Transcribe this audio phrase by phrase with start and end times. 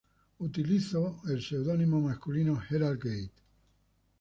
[0.39, 3.31] Utilizó el seudónimo masculino "Harald Gate.